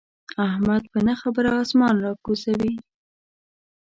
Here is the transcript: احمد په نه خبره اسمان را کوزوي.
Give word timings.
احمد 0.47 0.83
په 0.91 0.99
نه 1.07 1.13
خبره 1.21 1.51
اسمان 1.63 1.95
را 2.03 2.11
کوزوي. 2.25 2.73